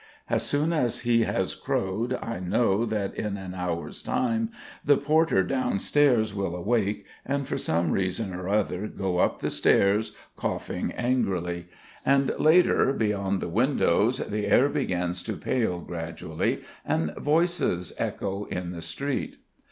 [0.31, 4.49] As soon as he has crowed I know that in an hour's time
[4.83, 10.13] the porter downstairs will awake and for some reason or other go up the stairs,
[10.35, 11.67] coughing angrily;
[12.03, 18.71] and later beyond the windows the air begins to pale gradually and voices echo in
[18.71, 19.37] the street.